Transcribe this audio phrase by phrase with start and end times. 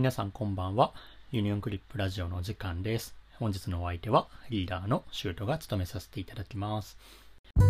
[0.00, 0.94] 皆さんこんばんは。
[1.30, 3.14] ユニオンクリップラジオの時間です。
[3.38, 6.96] 本日のお相手はリーダーのシュートが務めさせていただきます。
[7.58, 7.60] え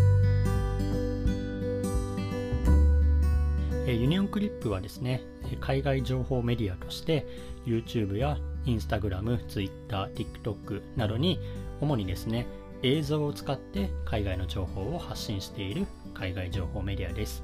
[3.88, 5.22] ーユニオンクリップはですね、
[5.60, 7.26] 海外情報メディアとして
[7.66, 11.40] YouTube や Instagram、Twitter、TikTok などに
[11.80, 12.46] 主にですね、
[12.84, 17.42] 映像を使って海外の情報を発信している海外情報メディアです。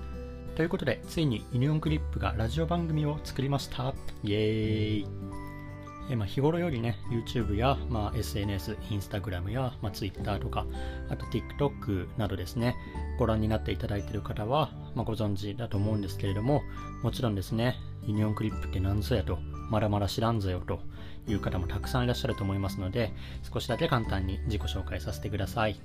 [0.56, 3.92] ということで、ついにユニオンクリップがラジオ番組を作りました。
[4.24, 5.06] イエーイ。
[6.08, 10.64] えまあ、日頃よりね、YouTube や、まあ、SNS、Instagram や、まあ、Twitter とか、
[11.10, 12.74] あと TikTok などですね、
[13.18, 16.62] ご覧になっていただいている方は、まあ、ご存知だと思うんですけれども、
[17.02, 19.38] もちろんですね、ユニオンクリップって何ぞやと、
[19.68, 20.80] まだまだ知らんぞよと
[21.28, 25.78] いう方もたくさんいらっしゃると思いますので、少しだけ簡単に自己紹介させてください。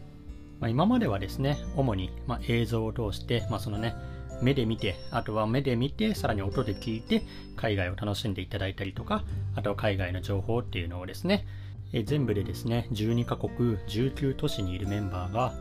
[0.62, 3.96] まあ、今まではですね、主に、まあ、映像を通して、まあ、そのね、
[4.42, 7.24] 目で見て、あとは目で見て、さらに音で聞いて、
[7.56, 9.24] 海外を楽しんでいただいたりとか、
[9.56, 11.46] あとは海外の情報っていうのをですね、
[11.94, 15.54] え全部でですね、12カ国、19都市にいるメンバーが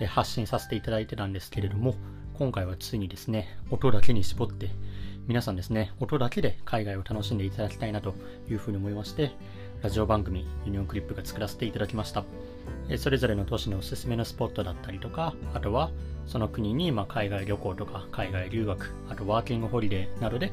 [0.00, 1.94] え発信させていただいてたんですけれども、
[2.34, 4.70] 今回はついにですね、音だけに絞って、
[5.26, 8.14] 皆さんですね、音だけで海外を楽しんでいただきたいなと
[8.50, 9.32] いうふうに思いまして、
[9.82, 12.24] ラジオ番組ユニオンクリップが作らせていただきました。
[12.98, 15.90] それぞれの都市のおすすめのスポットだったりとか、あとは
[16.26, 20.52] その国にまあ海外旅行とか海外留学、あとワーキングホリデーなどで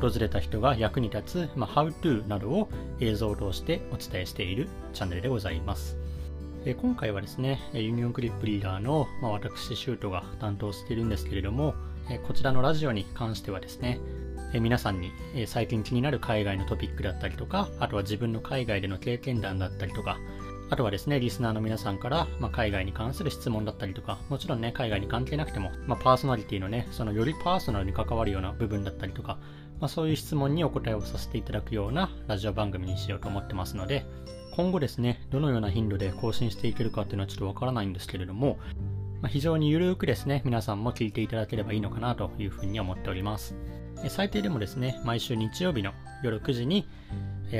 [0.00, 2.68] 訪れた人が役に立つ、まあ、How to などを
[3.00, 5.96] 映像を通してお伝えしているチャンネルでございます。
[6.66, 11.74] え今回はですね、ユニオンクリップリーダーの、まあ、私、シュートが担当しているんですけれども、
[12.10, 13.98] えこちらのラジオに関してはですね、
[14.52, 20.18] え皆さんに、え最近気になる海外のトピックだったりとか、あとは自分の海外での経験談だったりとか、
[20.70, 29.38] あとはですね、リスナーの皆さんから、まあ、海外に関する質問だったりとか、もちろんね、海外に関係なくても、まあ、パーソナリティのね、そのよりパーソナルに関わるような部分だったりとか、
[29.80, 34.06] まあ、そういう質問にお答えをさせていただくようなラジオ番組にしようと思ってますので、
[34.54, 38.58] 今後ですね、どのような頻度で更新していけるかっていうのはちょっとわからないんですけれども、
[39.22, 43.56] ま、非常にゆるくですね、皆さんも聞いていただければいいのかなというふうに思っております。
[44.08, 45.92] 最低でもですね、毎週日曜日の
[46.22, 46.86] 夜9時に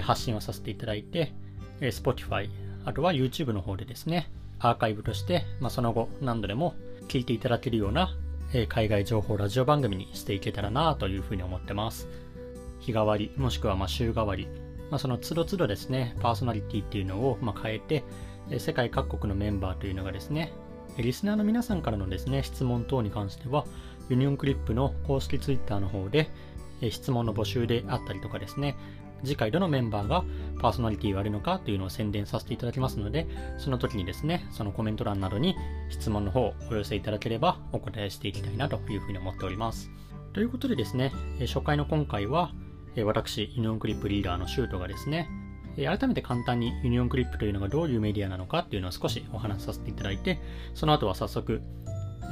[0.01, 1.33] 発信をさせていただいて、
[1.81, 2.49] Spotify、
[2.85, 6.75] あとは YouTube の方でですね、アーカイブとして、まあ、その後何度でも
[7.09, 8.17] 聞いていただけるような、
[8.53, 12.09] えー海外情報ラジオ番組にしていけたらなというふうに思ってます。
[12.81, 14.49] 日替わり、もしくはまあ週替わり、
[14.91, 18.05] まあ、その都度都度ですね、パーソナリティっていうのをまあ変えて、
[18.51, 20.53] えー世界各国のメンバーというのがですね、
[20.99, 23.65] リスナーの皆さんからのですね、質問等に関しては、
[24.09, 26.31] ユニオンクリップの公式 Twitter の方で、
[26.91, 28.77] 質問の募集であったりとかですね、
[29.25, 30.25] 次回どのメンバーが
[30.61, 33.27] パーソナリティをやるのかというのを宣伝させていただきますので、
[33.59, 35.57] その時にですね、そのコメント欄などに
[35.89, 39.91] 質問の方をお寄せいただければお答えしていきたいなというふうに思っております。
[40.33, 42.53] ということでですね、初回の今回は、
[43.05, 45.29] 私、ユニオンクリップリーダーのシュートがですね、
[45.77, 50.41] 改めて簡単にユニオンクリップというのがどういうメディアなのかっていうのを少しお話しさせていただいて、
[50.75, 51.63] その後は早速、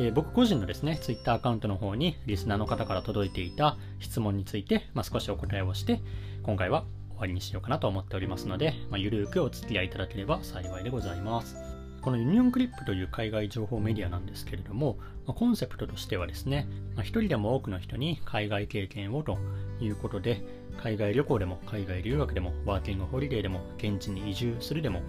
[0.00, 6.00] えー僕個人のですね、Twitter アカウントの方にリスナーの方から届いていた質問について、まあ、少しお答えをして、
[6.44, 11.56] 今回は終わりにしようかなと思っておりますので、まあ、ゆるくお付き合いいただければ幸いでございます。
[12.00, 19.36] このユニオンクリップという海外情報メディアなんですけれども、まあコンセプトとしてはですね、まあ一人でも多くの人に海外経験をと
[19.80, 20.44] いうことで、
[20.80, 25.02] 海外旅行でも海外留学でもワーキングホリデーでも現地に移住するでも、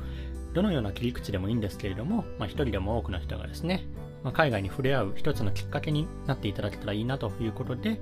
[0.53, 3.85] どのような切り口でもいいんですけれども、まあ、一人でも多くの人がですね、
[4.23, 8.01] まあ、海外に触れ合う一つのきっかけになっていただけたらいいなということで、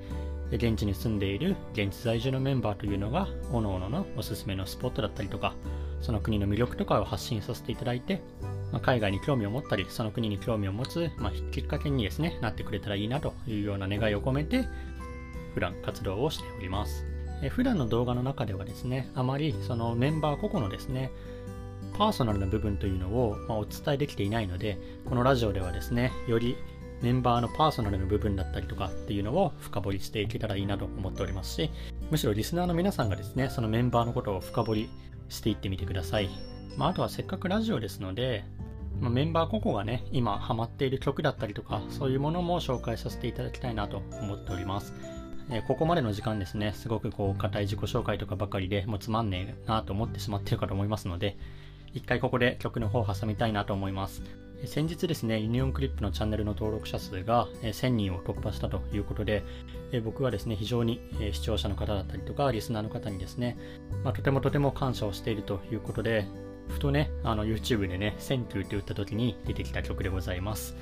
[0.51, 5.53] 現地に住んでいる現地在住のメンバーというのが、各々のおすすめのスポットだったりとか、
[6.01, 8.21] その国の魅力とかを発信させていただいて、
[8.71, 14.65] まあ、海外に興味を持ったり、その国に興味を持つ、まあ、きっかけにですね、なってくれたらいいなというような願いを込めて、
[15.53, 17.05] 普段活動をしております。
[17.43, 21.11] え普段の動画の中ではですね、あまりそのメンバー個々のですね、
[21.97, 26.55] パーソナルな部分というのを、まあ、お伝えできていないので、このラジオではですね、より
[27.01, 31.71] メンバーのパーソナルな部分だったりとかっていうのを深掘りしていけたらいいなと思っておりますし、
[32.11, 34.89] むしろリスナーの皆さんがですね、そのメンバーのことを深掘り
[35.29, 36.29] していってみてください。
[36.77, 38.45] まあ、あとはせっかくラジオですので、
[38.99, 44.93] まあ、メンバー個々がね、今ハマっている曲だったりとか、そういうものも紹介させていただきたいなと思っております。
[45.49, 51.37] えここまでの時間ですね、すごくこう、硬い自己紹介とかばかりでもうつまんねえなと思ってしまってるかと思いますので、
[51.93, 54.21] 一回ここで曲の方を挟みたいなと思います。
[54.65, 59.43] 先日ですね、ユニオンクリップのチャンネルの登録者数が1000人を突破したということで、
[60.03, 60.99] 僕はですね、非常に
[61.31, 63.57] 視聴者の方だったりとか、リスナーの方にですね、
[64.03, 66.25] まあ、とてもとても感謝をしているということで、
[66.69, 70.75] ふとね、あの YouTube でね、Thank you って打った時に出てきた曲でございます。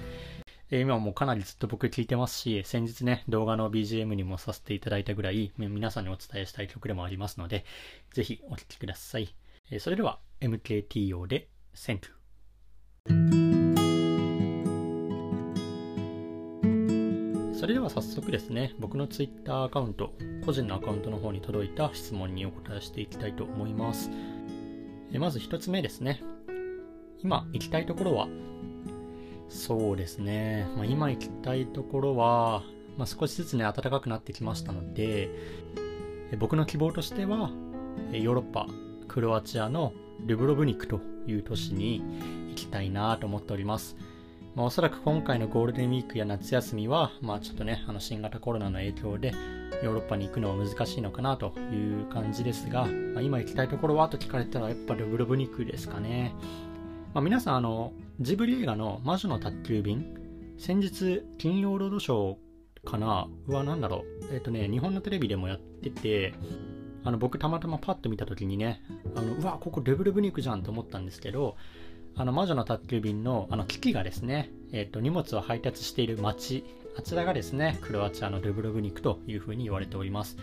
[0.71, 7.65] 今もかなりずっと僕聞いてますし、先日ね、動画の BGM にもさせていただいたぐらい、皆さんにお伝えしたい曲でもありますので、
[8.13, 9.44] ぜひお聴きください。
[9.79, 12.13] それでは、MKTO で Thank you。
[17.55, 20.13] それでは早速ですね、僕の Twitter アカウント、
[20.45, 24.11] 個人のアカウントの方に届いた質問にお答えしていきたいと思います。
[25.11, 26.21] えまず1つ目ですね。
[27.23, 28.27] 今行きたいところは？
[29.49, 30.67] そうですね。
[30.75, 32.61] まあ、今行きたいところは、
[32.97, 35.31] まあ、少しずつね、暖かくなってきましたので、
[36.37, 37.49] 僕の希望としては、
[38.11, 38.67] ヨーロッパ、
[39.07, 39.93] クロアチアの
[40.25, 42.01] ルブロブニクという都市に
[42.49, 43.95] 行きたいなと思っております。
[44.55, 49.33] まあ、おそらく今回のゴールデンウィークや夏休みは、まあ、ちょっとね、あの新型コロナの影響で
[49.83, 56.33] ヨーロッパに行くのは難しいのかなという感じですが、まあ、今行きたいところはと聞かれたらやっぱルブルブニクですかね。
[57.13, 57.91] まあ、皆さん、あの、
[58.21, 60.05] ジブリ映画の魔女の宅急便、
[60.57, 64.33] 先日、金曜ロードショーかなはなんだろう。
[64.33, 66.33] えっ、ー、とね、日本のテレビでもやってて、
[67.05, 68.81] あの僕たまたまパッと見た時にね、
[69.15, 71.55] あのうわ、ここレブルブニクじゃんと思ったんですけど、
[72.15, 76.65] あの魔女の宅急便のあの機器がですね、えっ、ー、と荷物を配達している町、
[76.97, 80.37] あちらがですね、クロアチアのルブロブニクというふうに言われております。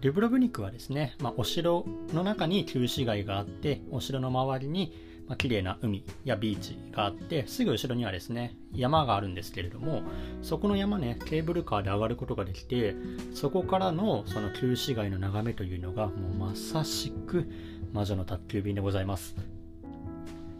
[0.00, 4.92] ルブロブニクはですね、まあ、お城の中に旧市街があって、お城の周りに、
[5.26, 10.02] まあ、綺麗な海やビーチがあって、すぐ後ろにはですね、山があるんですけれども、
[10.42, 12.94] そこの山ね、ケーブルカーで上がることができて、
[13.34, 17.48] そこからのその旧市街の眺めというのが、もうまさしく
[17.92, 19.34] 魔女の宅急便でございます。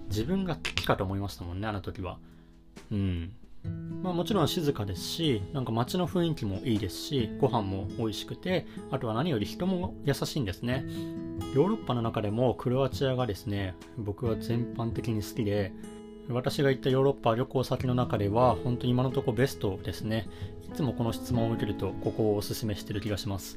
[0.08, 2.18] 自分が危機かと思いましたもんね、あの時は。
[2.90, 3.32] うん。
[4.02, 10.84] まあもちろん静かですし、なんか街の雰囲気もいいですし、ご飯も美味しくて、あとは何より人も優しいんですね。
[11.56, 15.72] ヨーロッパの中でもクロアチアがですね、僕は全般的に好きで、
[16.28, 20.28] 私が行ったヨーロッパ旅行先の中では、本当に今のところベストですね。
[20.70, 23.56] いつもこの質問を受けると、ここをおすすめしてる気がします。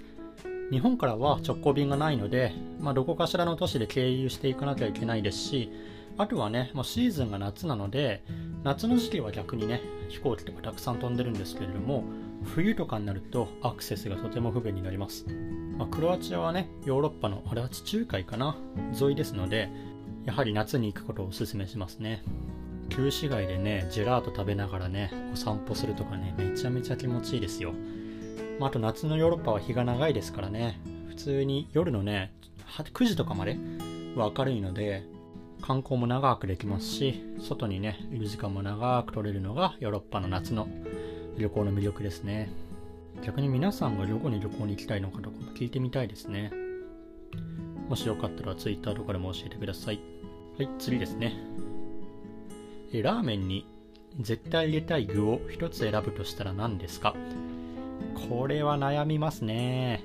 [0.71, 5.69] 日本からは直行便がないので、まあ、どこかしらの都市で経由していかなきゃいけないですし、
[6.17, 8.23] あとはね、もうシーズンが夏なので、
[8.63, 12.05] 夏の時期は逆にね、飛行機とかたくさん飛んでるんですけれども、
[12.43, 15.25] 冬とかになるとアクセスがとても不便になります。
[15.77, 18.57] まあ、クロアチアはね、ヨーロッパの、あれは地中海かな？
[18.99, 19.69] 沿いですので、
[20.25, 22.23] やはり夏に行くことをお勧めしますね。
[22.89, 27.73] 旧市街でね、ジェラート食べながらね、お散歩するとかね、めちゃめちゃ気持ちいいですよ。
[28.59, 32.33] まあ、あと夏のヨーロッパは日が長いですからね、普通に夜のね、
[32.67, 33.57] 9時とかまで
[34.15, 35.03] は明るいので、
[35.61, 40.67] 観光も長くできますし、外にね、いる時間も長く取れるのがヨーロッパの夏の
[41.37, 42.49] 旅行の魅力ですね。
[43.23, 46.51] 逆に皆さんがどこに旅行に行きたいのかとかも聞いてみたいですね。
[47.89, 49.99] もしよかったら Twitter とかでも教えてください。
[50.57, 51.33] はい、次ですね。
[52.93, 53.67] えラーメンに
[54.19, 57.15] 絶対入れたい具を1つ選ぶとしたら何ですか？
[58.29, 60.03] これは悩みますね。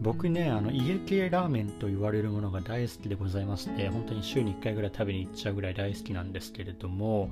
[0.00, 7.30] 僕ね、あの家系ラーメンと言われるものが大好きでございまして、本当に週に1回ぐらい食べに行っちゃうぐらい大好きなんですけれども、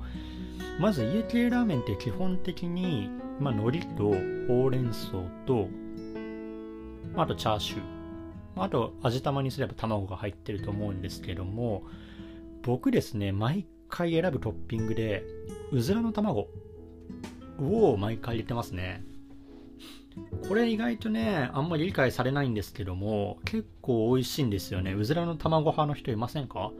[0.79, 4.13] まず家系ラーメンって基本的に、まあ、海苔と
[4.47, 5.11] ほうれん草
[5.45, 5.67] と、
[7.15, 7.81] あとチャーシュー、
[8.55, 11.83] あと味玉にすれば卵が入ってると思うんですけども、
[12.63, 15.23] 僕ですね、毎回選ぶトッピングで、
[15.71, 16.47] うずらの卵
[17.59, 19.03] を毎回入れてますね。
[20.47, 24.93] これ意外とね、あんまり理解されないんですけども、結構美味しいんですよね。
[24.93, 26.71] うずらの卵派の人いませんか？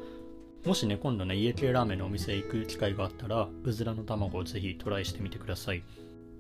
[0.66, 5.84] もしね、今度ね、家系ラーメンのお店へ行く機会があったら、うずらの卵をぜひトライしてみてください。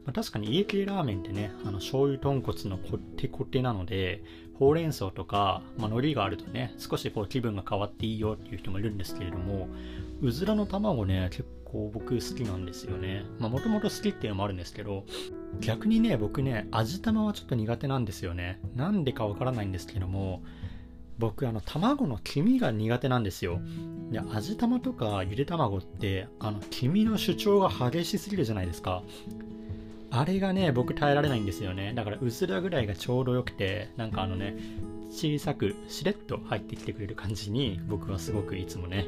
[0.05, 4.23] まあ、確かに家系ラーメンってね、あの醤油豚骨のこってこてなので、
[4.59, 9.67] ほうれん草とか、まあ、海苔があるとね、少しこう気分が変わっていいよっていう人もいるんですけれども、
[10.23, 13.25] うずらの卵ね、結構僕好きなんですよね。
[13.39, 15.03] まあもともと好きっていうのもあるんですけど、
[15.59, 18.61] 逆にね、僕ね、味玉はちょっと苦手なんですよね。
[18.73, 20.41] なんでかわからないんですけども、
[21.19, 23.59] 僕あの卵の黄身が苦手なんですよ。
[24.11, 29.03] で、味玉とかゆで卵って、あの黄身の主張が激しすぎるじゃないですか。
[30.09, 31.93] あれがね、僕耐えられないんですよね。
[31.95, 34.55] だから、うずらぐらいがちょうどよくて、なんかあのね、
[35.13, 39.07] 小さくしれっと入ってきてくれる感じに、僕はすごくいつもね、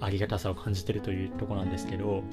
[0.00, 2.24] ありがたさを感じてるというとこなんですけど、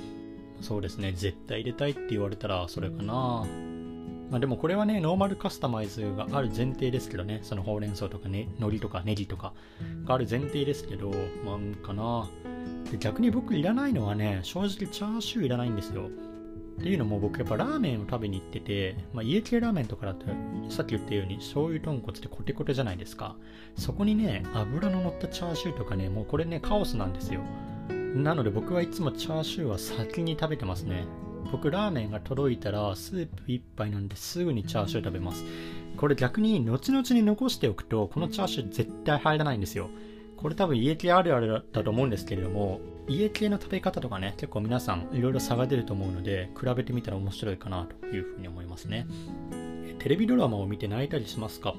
[0.62, 3.46] そうですね、絶対入れたいって言われたらそれかな。
[4.30, 9.54] まあでもこれはね、ノーマルカスタマイズがある前提ですけどね、そのほうれん草とかね、海苔とかネギとか
[10.06, 11.12] がある前提ですけど、
[11.46, 12.30] まあかな。
[12.92, 16.10] で逆に僕いらないのはね、正直チャーシューいらないんですよ。
[16.80, 20.26] っていうのも僕やっぱラーメンを食べに行ってて、まあ、家系ラーメンとかだと
[20.70, 23.36] さっき言ったように醤油豚骨ってコテコテじゃないですか。
[23.78, 27.42] そこにね、油の乗ったチャーシューとかね、もうこれね、カオスなんですよ。
[28.16, 31.06] なので僕はいつもチャーシューは先に食べてますね。
[31.52, 35.44] 僕ラーメンが届いたらスープ1杯飲んですぐにチャーシュー食べます
[35.98, 39.90] これ逆に後々に残しておくとこのチャーシュー絶対入らないんですよ
[40.42, 49.06] これ多分家系あるあるだと思うんですけれども家系の食べ方とかね結構皆さんいろいろ差が出ると思うので比べてみたら面白いかなというふうに思いますね。
[50.00, 51.76] テレビドラマを見て泣いたりしますか？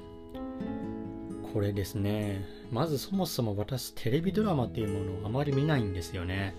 [1.52, 2.44] これですね。
[2.70, 6.54] まずそもそも私テレビドラマっていうものをあまり見ないんですよね。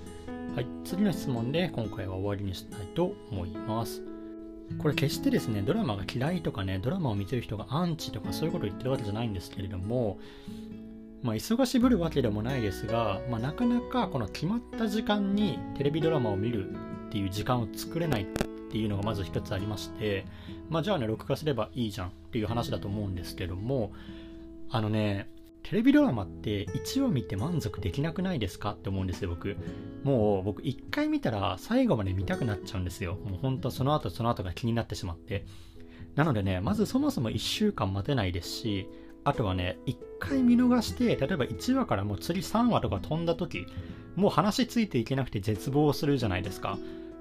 [0.55, 4.03] はい次の質問で今回は終わりにしたいと思います。
[4.77, 10.19] これ決してですねドラマが嫌いとかねドラマを見てる人がアンチとかそういうことを言ってるわけじゃないんですけれども
[11.23, 16.73] まあ、忙しぶるわけでもないですが、まあ、なかなかこの決まった時間にテレビドラマを見るっ
[17.09, 20.25] ていう時間を作れないっていうのがまず一つありまして、
[20.69, 23.93] まあ、じゃあね、録画すればいいじゃんっていう話だと思うんですけども、
[24.69, 25.29] あのね、
[25.63, 29.55] テレビドラマって1話見て満足できなくないですかって思うんですよ、僕。
[30.03, 33.15] もう僕1回見たら最後まで見たくなっちゃうんですよ。
[33.15, 35.45] もうほんとその後その後が気になってしまって。
[36.15, 38.87] なのでね、まずそもそも1週間待てないですし、
[39.23, 43.65] あとはね、1回見逃して、例えば1話からもう次3話とか飛んだ時、
[44.15, 46.77] もう話ついていけなくて絶望するじゃないですか。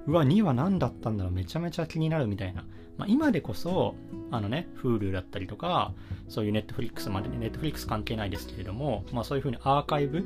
[0.07, 2.65] うわ、2話何だったんだろう、めちゃめちゃ気になるみたいな。
[2.99, 3.95] まあ、今でこそ、
[4.31, 5.93] あのね、Hulu だったりとか、
[6.29, 10.25] そういう Netflix までね、Netflix 関係ないですけれども、まあそういう風にアーカイブ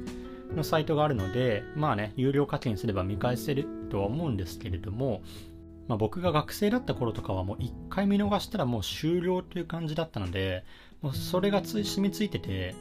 [0.54, 5.22] のサイトがあるので、まあね、有料課金すれば見返せるとは思うんですけれども、
[5.88, 10.64] まあ、僕が学生だった頃とかはもう1回見逃したらもう終了という感じだったので、
[11.02, 12.74] もうそれがつ染みついてて、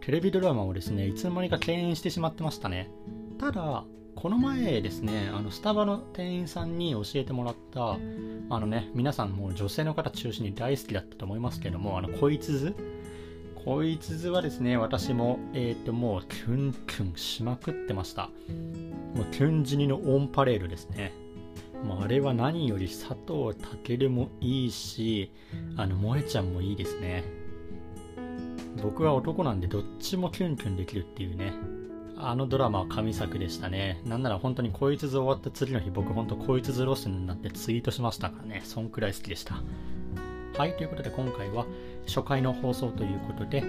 [0.00, 2.90] テレビドラマをですね、いつの間にか敬遠してしまってましたね。
[3.38, 7.98] ただ、この前ですね、あの、スタバの店員さんに教えてもらった、
[8.50, 12.76] あのね、皆さんも女性の方中心に大好きだったと思いますけども、あの、こいつず
[13.64, 18.28] こいつずはですね、私も、えっ、ー、と、もう、キュンキュンしまくってました。
[19.14, 21.12] もう、キュン死にのオンパレードですね。
[21.84, 25.30] もうあれは何より佐藤健もいいし、
[25.76, 27.24] あの、萌ちゃんもいいですね。
[28.82, 31.52] 僕は男なんでどっちもキュンキュンできるっていうね。
[32.16, 34.00] あのドラマは神作でしたね。
[34.04, 38.62] なんなら本当に恋つづ終わった次の日、僕本当恋つづロスになってツイートしましたからね。
[38.64, 39.56] そんくらい好きでした。
[40.56, 41.66] はい、ということで今回は
[42.06, 43.62] 初回の放送ということで、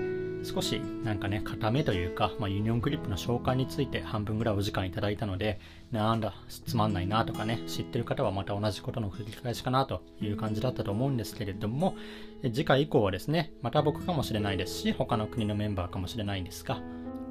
[0.45, 5.59] 少しなんかね、固めというか、まあ、ユニオンクリップの紹介について半分ぐらいお時間いただいたので、
[5.91, 11.95] なんだ、つまんないなとかね、知ってる方はまた同じことの繰り返しかなという感じだったと思うんですけれども、
[12.43, 16.79] 次回以降はですね、また僕かもしれないですし、他の国のメンバーかもしれないんですが、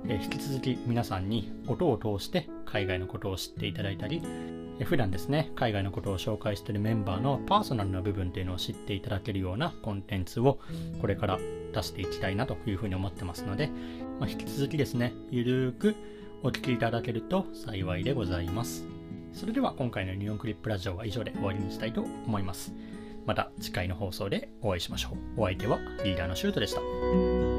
[0.09, 4.23] え引き続き皆さんに音を通して海外のことを知っていただいたり、
[4.83, 10.59] 普段ですね、海外のことを紹介しているメンバーのパーソナルな部分っていうのを知っていただけるようなコンテンツを
[11.01, 11.39] これから
[11.75, 13.69] 出していきたいなというふうに思ってますので、
[14.21, 15.97] まあ、引き続きですね、ゆるーく
[16.43, 18.85] お聴きいただけると幸いでございます。
[19.33, 22.73] それでは今回のニューヨンクリップラジオは以上で終わりにしたいと思います。
[23.27, 25.43] また次回の放送でお会いしましょう。
[25.43, 27.54] お相手はリーダーのシュートでした。